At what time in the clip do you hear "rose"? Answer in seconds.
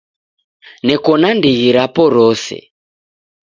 2.15-2.55